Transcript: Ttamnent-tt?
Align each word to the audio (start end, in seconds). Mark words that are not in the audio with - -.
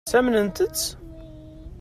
Ttamnent-tt? 0.05 0.83